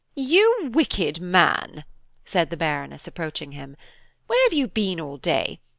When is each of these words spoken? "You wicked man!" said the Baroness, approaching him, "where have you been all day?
"You 0.15 0.71
wicked 0.73 1.19
man!" 1.21 1.83
said 2.25 2.49
the 2.49 2.57
Baroness, 2.57 3.05
approaching 3.05 3.51
him, 3.51 3.77
"where 4.25 4.43
have 4.45 4.53
you 4.53 4.67
been 4.67 4.99
all 4.99 5.17
day? 5.17 5.59